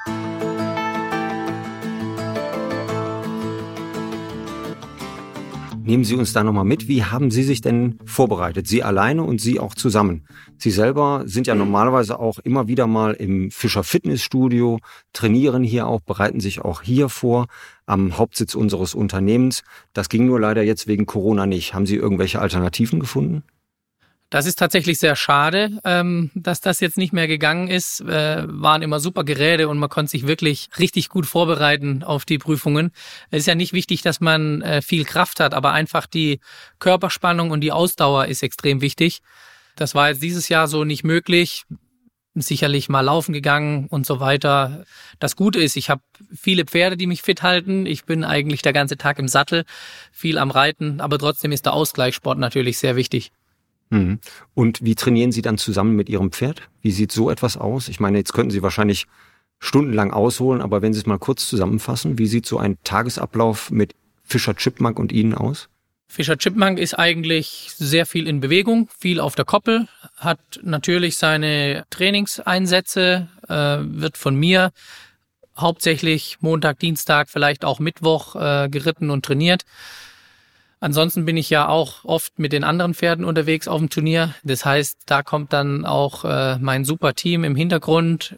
Nehmen 5.93 6.05
Sie 6.05 6.15
uns 6.15 6.33
da 6.33 6.43
nochmal 6.43 6.65
mit. 6.65 6.89
Wie 6.89 7.05
haben 7.05 7.31
Sie 7.31 7.43
sich 7.43 7.61
denn 7.61 7.99
vorbereitet? 8.07 8.67
Sie 8.67 8.83
alleine 8.83 9.25
und 9.25 9.43
Sie 9.43 9.61
auch 9.61 9.75
zusammen. 9.75 10.27
Sie 10.57 10.71
selber 10.71 11.25
sind 11.27 11.47
ja 11.47 11.55
normalerweise 11.55 12.19
auch 12.19 12.39
immer 12.39 12.67
wieder 12.67 12.87
mal 12.87 13.13
im 13.13 13.51
Fischer 13.51 13.85
Fitnessstudio, 13.85 14.79
trainieren 15.13 15.63
hier 15.63 15.87
auch, 15.87 16.01
bereiten 16.01 16.41
sich 16.41 16.63
auch 16.63 16.81
hier 16.81 17.11
vor 17.11 17.45
am 17.85 18.17
Hauptsitz 18.17 18.55
unseres 18.55 18.95
Unternehmens. 18.95 19.65
Das 19.93 20.09
ging 20.09 20.25
nur 20.25 20.41
leider 20.41 20.63
jetzt 20.63 20.87
wegen 20.87 21.05
Corona 21.05 21.45
nicht. 21.45 21.75
Haben 21.75 21.85
Sie 21.85 21.97
irgendwelche 21.97 22.41
Alternativen 22.41 22.99
gefunden? 22.99 23.43
Das 24.33 24.47
ist 24.47 24.59
tatsächlich 24.59 24.99
sehr 24.99 25.15
schade, 25.15 25.79
ähm, 25.85 26.31
dass 26.35 26.63
das 26.63 26.81
jetzt 26.81 26.97
nicht 26.97 27.13
mehr 27.13 27.29
gegangen 27.29 27.69
ist. 27.69 28.01
Äh, 28.01 28.45
waren 28.47 28.81
immer 28.81 28.99
super 28.99 29.25
Geräte 29.25 29.69
und 29.69 29.77
man 29.77 29.91
konnte 29.91 30.11
sich 30.11 30.27
wirklich 30.27 30.71
richtig 30.79 31.11
gut 31.11 31.27
vorbereiten 31.27 32.03
auf 32.03 32.25
die 32.25 32.39
Prüfungen. 32.39 32.93
Es 33.31 33.41
ist 33.41 33.47
ja 33.47 33.55
nicht 33.55 33.75
wichtig, 33.75 34.01
dass 34.01 34.21
man 34.21 34.63
äh, 34.63 34.81
viel 34.81 35.05
Kraft 35.05 35.39
hat, 35.39 35.53
aber 35.53 35.73
einfach 35.73 36.07
die 36.07 36.41
Körperspannung 36.79 37.51
und 37.51 37.61
die 37.61 37.73
Ausdauer 37.73 38.25
ist 38.25 38.43
extrem 38.43 38.81
wichtig. 38.81 39.21
Das 39.77 39.95
war 39.95 40.09
jetzt 40.09 40.23
dieses 40.23 40.49
Jahr 40.49 40.67
so 40.67 40.85
nicht 40.85 41.05
möglich. 41.05 41.65
Sicherlich 42.35 42.89
mal 42.89 43.03
laufen 43.03 43.35
gegangen 43.35 43.87
und 43.89 44.07
so 44.07 44.19
weiter. 44.19 44.87
Das 45.19 45.37
Gute 45.37 45.63
ist, 45.63 45.77
ich 45.77 45.91
habe 45.91 46.01
viele 46.35 46.65
Pferde, 46.65 46.97
die 46.97 47.07
mich 47.07 47.21
fit 47.21 47.43
halten. 47.43 47.85
Ich 47.85 48.07
bin 48.07 48.25
eigentlich 48.25 48.63
der 48.63 48.73
ganze 48.73 48.97
Tag 48.97 49.19
im 49.19 49.29
Sattel, 49.29 49.67
viel 50.11 50.39
am 50.39 50.51
Reiten, 50.51 51.03
aber 51.03 51.19
trotzdem 51.19 51.53
ist 51.53 51.67
der 51.67 51.75
Ausgleichssport 51.75 52.39
natürlich 52.39 52.79
sehr 52.79 52.97
wichtig. 52.97 53.31
Mhm. 53.93 54.21
Und 54.55 54.83
wie 54.83 54.95
trainieren 54.95 55.33
Sie 55.33 55.43
dann 55.43 55.59
zusammen 55.59 55.95
mit 55.95 56.09
Ihrem 56.09 56.33
Pferd? 56.33 56.63
Wie 56.81 56.93
sieht 56.93 57.13
so 57.13 57.31
etwas 57.31 57.59
aus? 57.59 57.89
Ich 57.89 58.01
meine, 58.01 58.17
jetzt 58.17 58.33
könnten 58.33 58.51
Sie 58.51 58.63
wahrscheinlich 58.63 59.07
stundenlang 59.59 60.13
ausholen, 60.13 60.63
aber 60.63 60.81
wenn 60.81 60.95
Sie 60.95 60.99
es 60.99 61.07
mal 61.07 61.19
kurz 61.19 61.47
zusammenfassen, 61.47 62.19
wie 62.19 62.27
sieht 62.27 62.47
so 62.47 62.59
ein 62.59 62.79
Tagesablauf 62.85 63.71
mit 63.71 63.95
Fischer 64.25 64.57
Chipmunk 64.57 64.99
und 64.99 65.13
Ihnen 65.13 65.35
aus? 65.35 65.69
Fischer 66.09 66.39
Chipmunk 66.39 66.79
ist 66.79 66.95
eigentlich 66.99 67.71
sehr 67.77 68.07
viel 68.07 68.27
in 68.27 68.41
Bewegung, 68.41 68.89
viel 68.99 69.21
auf 69.21 69.35
der 69.35 69.45
Koppel, 69.45 69.89
hat 70.17 70.41
natürlich 70.63 71.19
seine 71.19 71.85
Trainingseinsätze, 71.91 73.29
äh, 73.49 73.79
wird 73.81 74.17
von 74.17 74.37
mir 74.37 74.73
hauptsächlich 75.57 76.39
Montag, 76.41 76.79
Dienstag, 76.79 77.29
vielleicht 77.29 77.65
auch 77.65 77.79
Mittwoch 77.79 78.37
äh, 78.37 78.69
geritten 78.71 79.11
und 79.11 79.25
trainiert. 79.25 79.65
Ansonsten 80.83 81.25
bin 81.25 81.37
ich 81.37 81.49
ja 81.49 81.69
auch 81.69 82.05
oft 82.05 82.41
mit 82.41 82.53
den 82.53 82.65
anderen 82.65 82.93
Pferden 82.93 83.25
unterwegs 83.25 83.69
auf 83.69 83.79
dem 83.79 83.89
Turnier. 83.89 84.35
Das 84.43 84.65
heißt, 84.65 85.03
da 85.07 85.23
kommt 85.23 85.53
dann 85.53 85.87
auch 85.87 86.25
äh, 86.25 86.59
mein 86.59 86.85
super 86.85 87.15
Team 87.15 87.45
im 87.45 87.55
Hintergrund 87.55 88.37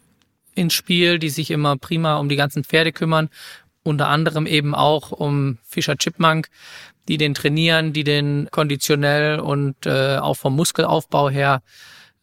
ins 0.55 0.75
Spiel, 0.75 1.19
die 1.19 1.31
sich 1.31 1.51
immer 1.51 1.79
prima 1.79 2.19
um 2.19 2.29
die 2.29 2.37
ganzen 2.37 2.63
Pferde 2.63 2.93
kümmern. 2.93 3.31
Unter 3.83 4.09
anderem 4.09 4.45
eben 4.45 4.75
auch 4.75 5.11
um 5.11 5.57
Fischer 5.65 5.97
Chipmunk, 5.97 6.49
die 7.09 7.17
den 7.17 7.33
trainieren, 7.33 7.95
die 7.95 8.05
den 8.05 8.49
konditionell 8.51 9.41
und 9.41 9.87
äh, 9.87 10.19
auch 10.19 10.37
vom 10.37 10.55
Muskelaufbau 10.55 11.31
her 11.31 11.63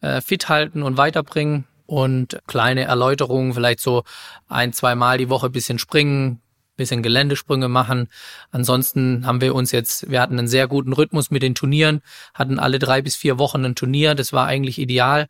äh, 0.02 0.20
fit 0.20 0.48
halten 0.48 0.84
und 0.84 0.98
weiterbringen. 0.98 1.66
Und 1.86 2.40
kleine 2.46 2.84
Erläuterungen, 2.84 3.54
vielleicht 3.54 3.80
so 3.80 4.04
ein, 4.48 4.72
zwei 4.72 4.94
Mal 4.94 5.18
die 5.18 5.28
Woche 5.28 5.50
bisschen 5.50 5.80
springen, 5.80 6.40
bisschen 6.82 7.02
Geländesprünge 7.02 7.68
machen. 7.68 8.08
Ansonsten 8.50 9.24
haben 9.26 9.40
wir 9.40 9.54
uns 9.54 9.72
jetzt, 9.72 10.10
wir 10.10 10.20
hatten 10.20 10.38
einen 10.38 10.48
sehr 10.48 10.68
guten 10.68 10.92
Rhythmus 10.92 11.30
mit 11.30 11.42
den 11.42 11.54
Turnieren, 11.54 12.02
hatten 12.34 12.58
alle 12.58 12.78
drei 12.78 13.00
bis 13.02 13.16
vier 13.16 13.38
Wochen 13.38 13.64
ein 13.64 13.74
Turnier. 13.74 14.14
Das 14.14 14.32
war 14.32 14.46
eigentlich 14.46 14.78
ideal. 14.78 15.28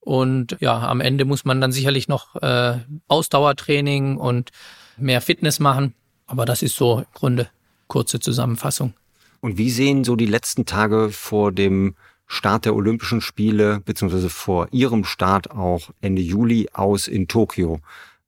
Und 0.00 0.56
ja, 0.60 0.88
am 0.88 1.00
Ende 1.00 1.24
muss 1.24 1.44
man 1.44 1.60
dann 1.60 1.72
sicherlich 1.72 2.06
noch 2.06 2.36
äh, 2.36 2.78
Ausdauertraining 3.08 4.16
und 4.16 4.50
mehr 4.96 5.20
Fitness 5.20 5.58
machen. 5.58 5.94
Aber 6.26 6.46
das 6.46 6.62
ist 6.62 6.76
so 6.76 6.98
im 7.00 7.06
Grunde 7.12 7.48
kurze 7.88 8.20
Zusammenfassung. 8.20 8.94
Und 9.40 9.58
wie 9.58 9.70
sehen 9.70 10.04
so 10.04 10.16
die 10.16 10.26
letzten 10.26 10.64
Tage 10.64 11.10
vor 11.10 11.52
dem 11.52 11.94
Start 12.26 12.64
der 12.64 12.74
Olympischen 12.74 13.20
Spiele, 13.20 13.80
beziehungsweise 13.84 14.30
vor 14.30 14.68
Ihrem 14.72 15.04
Start 15.04 15.50
auch 15.50 15.90
Ende 16.00 16.22
Juli 16.22 16.68
aus 16.72 17.06
in 17.06 17.28
Tokio? 17.28 17.80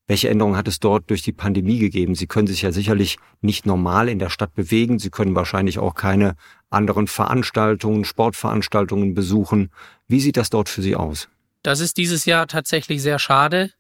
Welche 0.08 0.30
Änderungen 0.30 0.56
hat 0.56 0.66
es 0.66 0.80
dort 0.80 1.10
durch 1.10 1.20
die 1.20 1.32
Pandemie 1.32 1.78
gegeben? 1.78 2.14
Sie 2.14 2.26
können 2.26 2.46
sich 2.46 2.62
ja 2.62 2.72
sicherlich 2.72 3.18
nicht 3.42 3.66
normal 3.66 4.08
in 4.08 4.18
der 4.18 4.30
Stadt 4.30 4.54
bewegen. 4.54 4.98
Sie 4.98 5.10
können 5.10 5.34
wahrscheinlich 5.34 5.78
auch 5.78 5.94
keine 5.94 6.34
anderen 6.70 7.06
Veranstaltungen, 7.06 8.06
Sportveranstaltungen 8.06 9.12
besuchen. 9.12 9.70
Wie 10.08 10.20
sieht 10.20 10.38
das 10.38 10.48
dort 10.48 10.70
für 10.70 10.80
Sie 10.80 10.96
aus? 10.96 11.28
Das 11.62 11.80
ist 11.80 11.98
dieses 11.98 12.24
Jahr 12.24 12.46
tatsächlich 12.46 13.02
sehr 13.02 13.18
schade. 13.18 13.70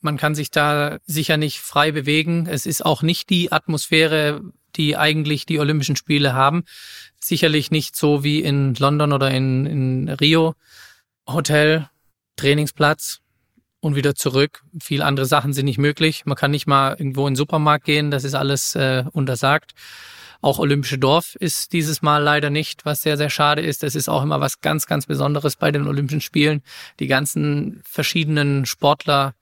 Man 0.00 0.16
kann 0.16 0.34
sich 0.34 0.50
da 0.50 0.98
sicher 1.04 1.36
nicht 1.36 1.60
frei 1.60 1.92
bewegen. 1.92 2.46
Es 2.46 2.64
ist 2.64 2.84
auch 2.84 3.02
nicht 3.02 3.28
die 3.28 3.52
Atmosphäre, 3.52 4.40
die 4.74 4.96
eigentlich 4.96 5.44
die 5.44 5.58
Olympischen 5.58 5.96
Spiele 5.96 6.32
haben. 6.32 6.64
Sicherlich 7.20 7.70
nicht 7.70 7.94
so 7.94 8.24
wie 8.24 8.40
in 8.40 8.74
London 8.74 9.12
oder 9.12 9.30
in, 9.30 9.66
in 9.66 10.08
Rio. 10.08 10.54
Hotel, 11.28 11.88
Trainingsplatz, 12.36 13.21
und 13.82 13.96
wieder 13.96 14.14
zurück. 14.14 14.62
Viel 14.80 15.02
andere 15.02 15.26
Sachen 15.26 15.52
sind 15.52 15.66
nicht 15.66 15.78
möglich. 15.78 16.24
Man 16.24 16.36
kann 16.36 16.52
nicht 16.52 16.66
mal 16.66 16.94
irgendwo 16.96 17.26
in 17.26 17.32
den 17.32 17.36
Supermarkt 17.36 17.84
gehen, 17.84 18.10
das 18.10 18.24
ist 18.24 18.34
alles 18.34 18.76
äh, 18.76 19.04
untersagt. 19.12 19.72
Auch 20.40 20.58
Olympische 20.58 20.98
Dorf 20.98 21.34
ist 21.36 21.72
dieses 21.72 22.00
Mal 22.00 22.22
leider 22.22 22.48
nicht, 22.48 22.84
was 22.84 23.02
sehr, 23.02 23.16
sehr 23.16 23.30
schade 23.30 23.60
ist. 23.60 23.82
Das 23.82 23.94
ist 23.94 24.08
auch 24.08 24.22
immer 24.22 24.40
was 24.40 24.60
ganz, 24.60 24.86
ganz 24.86 25.06
Besonderes 25.06 25.56
bei 25.56 25.70
den 25.70 25.86
Olympischen 25.86 26.20
Spielen. 26.20 26.62
Die 27.00 27.06
ganzen 27.06 27.80
verschiedenen 27.84 28.66
Sportler, 28.66 29.34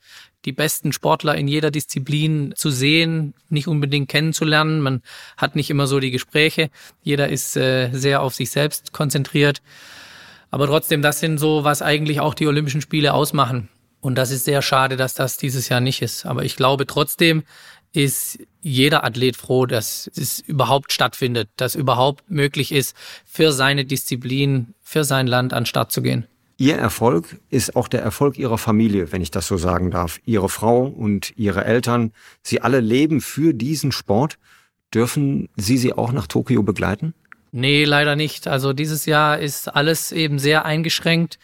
die 0.46 0.52
besten 0.52 0.92
Sportler 0.92 1.34
in 1.36 1.46
jeder 1.46 1.70
Disziplin 1.70 2.54
zu 2.56 2.70
sehen, 2.70 3.34
nicht 3.50 3.68
unbedingt 3.68 4.08
kennenzulernen. 4.08 4.80
Man 4.80 5.02
hat 5.36 5.54
nicht 5.54 5.70
immer 5.70 5.86
so 5.86 6.00
die 6.00 6.10
Gespräche. 6.10 6.70
Jeder 7.02 7.28
ist 7.28 7.56
äh, 7.56 7.90
sehr 7.92 8.22
auf 8.22 8.34
sich 8.34 8.50
selbst 8.50 8.92
konzentriert. 8.92 9.60
Aber 10.50 10.66
trotzdem, 10.66 11.02
das 11.02 11.20
sind 11.20 11.38
so, 11.38 11.64
was 11.64 11.82
eigentlich 11.82 12.20
auch 12.20 12.34
die 12.34 12.46
Olympischen 12.46 12.80
Spiele 12.80 13.14
ausmachen. 13.14 13.68
Und 14.00 14.16
das 14.16 14.30
ist 14.30 14.44
sehr 14.44 14.62
schade, 14.62 14.96
dass 14.96 15.14
das 15.14 15.36
dieses 15.36 15.68
Jahr 15.68 15.80
nicht 15.80 16.02
ist. 16.02 16.26
Aber 16.26 16.44
ich 16.44 16.56
glaube 16.56 16.86
trotzdem 16.86 17.42
ist 17.92 18.38
jeder 18.62 19.04
Athlet 19.04 19.36
froh, 19.36 19.66
dass 19.66 20.10
es 20.14 20.40
überhaupt 20.40 20.92
stattfindet, 20.92 21.48
dass 21.56 21.74
überhaupt 21.74 22.30
möglich 22.30 22.72
ist, 22.72 22.94
für 23.24 23.52
seine 23.52 23.84
Disziplin, 23.84 24.74
für 24.80 25.04
sein 25.04 25.26
Land 25.26 25.52
an 25.52 25.66
Start 25.66 25.90
zu 25.90 26.02
gehen. 26.02 26.26
Ihr 26.56 26.76
Erfolg 26.76 27.40
ist 27.48 27.74
auch 27.74 27.88
der 27.88 28.02
Erfolg 28.02 28.38
Ihrer 28.38 28.58
Familie, 28.58 29.12
wenn 29.12 29.22
ich 29.22 29.30
das 29.30 29.46
so 29.46 29.56
sagen 29.56 29.90
darf. 29.90 30.20
Ihre 30.26 30.50
Frau 30.50 30.84
und 30.84 31.32
Ihre 31.36 31.64
Eltern, 31.64 32.12
Sie 32.42 32.60
alle 32.60 32.80
leben 32.80 33.22
für 33.22 33.54
diesen 33.54 33.92
Sport. 33.92 34.38
Dürfen 34.92 35.48
Sie 35.56 35.78
sie 35.78 35.94
auch 35.94 36.12
nach 36.12 36.26
Tokio 36.26 36.62
begleiten? 36.62 37.14
Nee, 37.50 37.84
leider 37.84 38.14
nicht. 38.14 38.46
Also 38.46 38.74
dieses 38.74 39.06
Jahr 39.06 39.38
ist 39.38 39.68
alles 39.68 40.12
eben 40.12 40.38
sehr 40.38 40.66
eingeschränkt. 40.66 41.38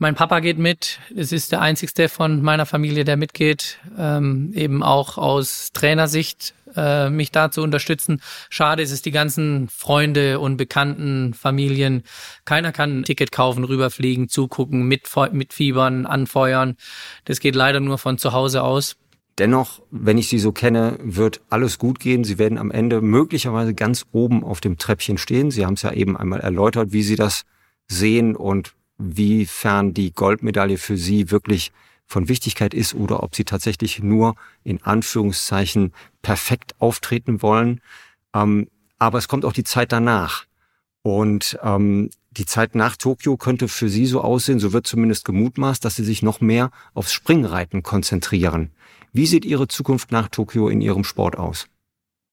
Mein 0.00 0.14
Papa 0.14 0.38
geht 0.38 0.58
mit. 0.58 1.00
Es 1.16 1.32
ist 1.32 1.50
der 1.50 1.60
einzigste 1.60 2.08
von 2.08 2.40
meiner 2.40 2.66
Familie, 2.66 3.04
der 3.04 3.16
mitgeht. 3.16 3.78
Ähm, 3.98 4.52
eben 4.54 4.84
auch 4.84 5.18
aus 5.18 5.70
Trainersicht 5.72 6.54
äh, 6.76 7.10
mich 7.10 7.32
da 7.32 7.50
zu 7.50 7.62
unterstützen. 7.62 8.22
Schade 8.48 8.80
ist 8.82 8.92
es 8.92 9.02
die 9.02 9.10
ganzen 9.10 9.68
Freunde 9.68 10.38
und 10.38 10.56
Bekannten, 10.56 11.34
Familien. 11.34 12.04
Keiner 12.44 12.70
kann 12.70 13.00
ein 13.00 13.02
Ticket 13.02 13.32
kaufen, 13.32 13.64
rüberfliegen, 13.64 14.28
zugucken, 14.28 14.86
mit, 14.86 15.08
mitfiebern, 15.32 16.06
anfeuern. 16.06 16.76
Das 17.24 17.40
geht 17.40 17.56
leider 17.56 17.80
nur 17.80 17.98
von 17.98 18.18
zu 18.18 18.32
Hause 18.32 18.62
aus. 18.62 18.96
Dennoch, 19.38 19.82
wenn 19.90 20.16
ich 20.16 20.28
Sie 20.28 20.38
so 20.38 20.52
kenne, 20.52 20.96
wird 21.02 21.40
alles 21.50 21.76
gut 21.78 21.98
gehen. 21.98 22.22
Sie 22.22 22.38
werden 22.38 22.58
am 22.58 22.70
Ende 22.70 23.00
möglicherweise 23.00 23.74
ganz 23.74 24.06
oben 24.12 24.44
auf 24.44 24.60
dem 24.60 24.78
Treppchen 24.78 25.18
stehen. 25.18 25.50
Sie 25.50 25.66
haben 25.66 25.74
es 25.74 25.82
ja 25.82 25.92
eben 25.92 26.16
einmal 26.16 26.38
erläutert, 26.38 26.92
wie 26.92 27.02
Sie 27.02 27.16
das 27.16 27.42
sehen 27.88 28.36
und 28.36 28.74
wiefern 28.98 29.94
die 29.94 30.12
Goldmedaille 30.12 30.78
für 30.78 30.96
Sie 30.96 31.30
wirklich 31.30 31.72
von 32.06 32.28
Wichtigkeit 32.28 32.74
ist 32.74 32.94
oder 32.94 33.22
ob 33.22 33.34
Sie 33.34 33.44
tatsächlich 33.44 34.02
nur 34.02 34.34
in 34.64 34.82
Anführungszeichen 34.82 35.92
perfekt 36.22 36.74
auftreten 36.78 37.42
wollen. 37.42 37.80
Ähm, 38.34 38.68
aber 38.98 39.18
es 39.18 39.28
kommt 39.28 39.44
auch 39.44 39.52
die 39.52 39.64
Zeit 39.64 39.92
danach. 39.92 40.46
Und 41.02 41.58
ähm, 41.62 42.10
die 42.30 42.46
Zeit 42.46 42.74
nach 42.74 42.96
Tokio 42.96 43.36
könnte 43.36 43.68
für 43.68 43.88
Sie 43.88 44.06
so 44.06 44.20
aussehen, 44.20 44.58
so 44.58 44.72
wird 44.72 44.86
zumindest 44.86 45.24
gemutmaßt, 45.24 45.84
dass 45.84 45.96
Sie 45.96 46.04
sich 46.04 46.22
noch 46.22 46.40
mehr 46.40 46.70
aufs 46.94 47.12
Springreiten 47.12 47.82
konzentrieren. 47.82 48.70
Wie 49.12 49.26
sieht 49.26 49.44
Ihre 49.44 49.68
Zukunft 49.68 50.12
nach 50.12 50.28
Tokio 50.28 50.68
in 50.68 50.80
Ihrem 50.80 51.04
Sport 51.04 51.36
aus? 51.36 51.66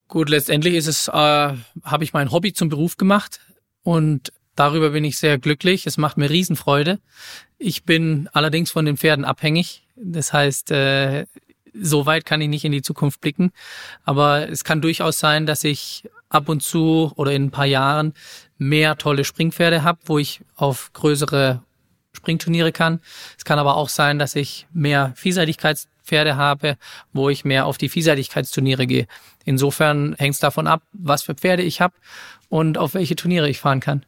Gut, 0.07 0.29
letztendlich 0.29 0.75
ist 0.75 0.87
es, 0.87 1.07
äh, 1.07 1.11
habe 1.11 2.03
ich 2.03 2.13
mein 2.13 2.31
Hobby 2.31 2.53
zum 2.53 2.69
Beruf 2.69 2.97
gemacht 2.97 3.39
und 3.83 4.31
Darüber 4.55 4.91
bin 4.91 5.03
ich 5.03 5.17
sehr 5.17 5.37
glücklich. 5.37 5.85
Es 5.85 5.97
macht 5.97 6.17
mir 6.17 6.29
Riesenfreude. 6.29 6.99
Ich 7.57 7.83
bin 7.83 8.29
allerdings 8.33 8.71
von 8.71 8.85
den 8.85 8.97
Pferden 8.97 9.25
abhängig. 9.25 9.83
Das 9.95 10.33
heißt, 10.33 10.71
äh, 10.71 11.25
so 11.73 12.05
weit 12.05 12.25
kann 12.25 12.41
ich 12.41 12.49
nicht 12.49 12.65
in 12.65 12.71
die 12.71 12.81
Zukunft 12.81 13.21
blicken. 13.21 13.51
Aber 14.03 14.49
es 14.49 14.63
kann 14.63 14.81
durchaus 14.81 15.19
sein, 15.19 15.45
dass 15.45 15.63
ich 15.63 16.09
ab 16.29 16.49
und 16.49 16.63
zu 16.63 17.11
oder 17.15 17.31
in 17.31 17.45
ein 17.45 17.51
paar 17.51 17.65
Jahren 17.65 18.13
mehr 18.57 18.97
tolle 18.97 19.25
Springpferde 19.25 19.83
habe, 19.83 19.99
wo 20.05 20.17
ich 20.17 20.41
auf 20.55 20.91
größere 20.93 21.61
Springturniere 22.13 22.71
kann. 22.71 23.01
Es 23.37 23.45
kann 23.45 23.59
aber 23.59 23.75
auch 23.75 23.89
sein, 23.89 24.19
dass 24.19 24.35
ich 24.35 24.67
mehr 24.73 25.13
Vielseitigkeits 25.15 25.89
Pferde 26.05 26.37
habe, 26.37 26.77
wo 27.13 27.29
ich 27.29 27.45
mehr 27.45 27.65
auf 27.65 27.77
die 27.77 27.89
Vielseitigkeitsturniere 27.89 28.87
gehe. 28.87 29.07
Insofern 29.43 30.15
hängt 30.17 30.35
es 30.35 30.39
davon 30.39 30.67
ab, 30.67 30.83
was 30.93 31.23
für 31.23 31.35
Pferde 31.35 31.63
ich 31.63 31.81
habe 31.81 31.95
und 32.47 32.77
auf 32.77 32.93
welche 32.93 33.15
Turniere 33.15 33.49
ich 33.49 33.59
fahren 33.59 33.79
kann. 33.79 34.05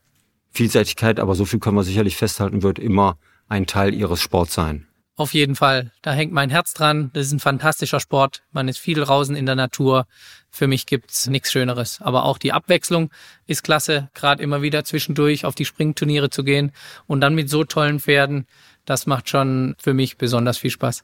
Vielseitigkeit, 0.58 1.20
aber 1.20 1.36
so 1.36 1.46
viel 1.46 1.60
können 1.60 1.78
wir 1.78 1.84
sicherlich 1.84 2.18
festhalten, 2.18 2.64
wird 2.64 2.80
immer 2.80 3.18
ein 3.48 3.68
Teil 3.68 3.94
Ihres 3.94 4.22
Sports 4.22 4.56
sein. 4.56 4.88
Auf 5.16 5.34
jeden 5.34 5.56
Fall. 5.56 5.92
Da 6.04 6.14
hängt 6.14 6.32
mein 6.32 6.50
Herz 6.52 6.74
dran. 6.74 7.10
Das 7.14 7.26
ist 7.26 7.32
ein 7.32 7.40
fantastischer 7.40 8.00
Sport. 8.00 8.44
Man 8.52 8.68
ist 8.68 8.78
viel 8.78 9.00
draußen 9.00 9.36
in 9.36 9.48
der 9.48 9.56
Natur. 9.56 10.06
Für 10.52 10.68
mich 10.68 10.86
gibt's 10.86 11.28
nichts 11.28 11.52
Schöneres. 11.52 12.00
Aber 12.02 12.26
auch 12.26 12.38
die 12.38 12.54
Abwechslung 12.54 13.10
ist 13.48 13.64
klasse, 13.64 14.10
gerade 14.14 14.44
immer 14.44 14.62
wieder 14.62 14.84
zwischendurch 14.84 15.44
auf 15.46 15.56
die 15.56 15.66
Springturniere 15.66 16.30
zu 16.30 16.44
gehen 16.44 16.72
und 17.08 17.22
dann 17.22 17.34
mit 17.34 17.50
so 17.50 17.64
tollen 17.64 18.00
Pferden. 18.00 18.46
Das 18.86 19.08
macht 19.08 19.28
schon 19.30 19.76
für 19.80 19.96
mich 19.96 20.18
besonders 20.18 20.60
viel 20.60 20.72
Spaß. 20.72 21.04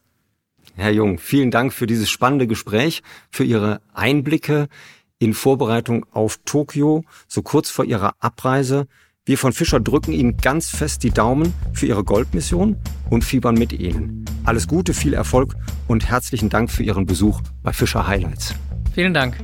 Herr 0.75 0.91
Jung, 0.91 1.17
vielen 1.17 1.49
Dank 1.49 1.73
für 1.73 1.87
dieses 1.87 2.09
spannende 2.09 2.45
Gespräch, 2.45 3.01
für 3.31 3.43
Ihre 3.43 3.81
Einblicke 3.93 4.67
in 5.17 5.33
Vorbereitung 5.33 6.05
auf 6.11 6.39
Tokio, 6.45 7.03
so 7.27 7.41
kurz 7.41 7.71
vor 7.71 7.85
Ihrer 7.85 8.13
Abreise. 8.19 8.87
Wir 9.25 9.37
von 9.37 9.53
Fischer 9.53 9.79
drücken 9.79 10.11
Ihnen 10.11 10.35
ganz 10.35 10.69
fest 10.69 11.01
die 11.03 11.11
Daumen 11.11 11.53
für 11.71 11.85
Ihre 11.85 12.03
Goldmission 12.03 12.75
und 13.09 13.23
fiebern 13.23 13.55
mit 13.55 13.71
Ihnen. 13.71 14.25
Alles 14.43 14.67
Gute, 14.67 14.93
viel 14.93 15.13
Erfolg 15.13 15.55
und 15.87 16.09
herzlichen 16.09 16.49
Dank 16.49 16.69
für 16.69 16.83
Ihren 16.83 17.05
Besuch 17.05 17.39
bei 17.61 17.71
Fischer 17.71 18.05
Highlights. 18.05 18.53
Vielen 18.93 19.13
Dank. 19.13 19.37